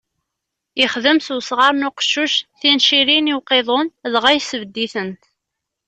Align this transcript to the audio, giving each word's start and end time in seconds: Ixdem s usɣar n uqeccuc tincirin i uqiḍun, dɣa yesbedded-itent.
Ixdem 0.83 1.19
s 1.21 1.27
usɣar 1.35 1.73
n 1.75 1.87
uqeccuc 1.89 2.35
tincirin 2.59 3.31
i 3.31 3.35
uqiḍun, 3.39 3.87
dɣa 4.13 4.31
yesbedded-itent. 4.35 5.23